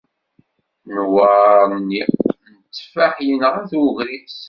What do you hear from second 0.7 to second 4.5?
Nnwaṛ-nni n tteffaḥ yenɣa-t ugris.